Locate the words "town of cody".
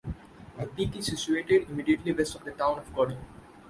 2.53-3.17